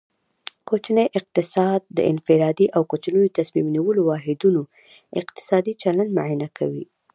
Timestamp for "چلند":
5.83-6.09